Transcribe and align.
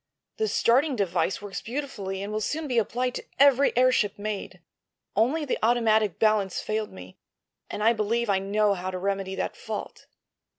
The 0.37 0.47
starting 0.47 0.95
device 0.95 1.43
works 1.43 1.61
beautifully 1.61 2.23
and 2.23 2.33
will 2.33 2.41
soon 2.41 2.67
be 2.67 2.79
applied 2.79 3.13
to 3.13 3.25
every 3.37 3.71
airship 3.77 4.17
made. 4.17 4.59
Only 5.15 5.45
the 5.45 5.59
automatic 5.61 6.17
balance 6.17 6.59
failed 6.59 6.91
me, 6.91 7.19
and 7.69 7.83
I 7.83 7.93
believe 7.93 8.27
I 8.27 8.39
know 8.39 8.73
how 8.73 8.89
to 8.89 8.97
remedy 8.97 9.35
that 9.35 9.55
fault." 9.55 10.07